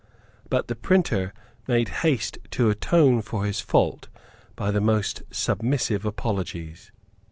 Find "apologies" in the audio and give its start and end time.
6.07-6.91